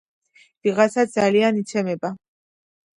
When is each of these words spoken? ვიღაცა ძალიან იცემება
ვიღაცა 0.69 1.05
ძალიან 1.17 1.63
იცემება 1.63 2.15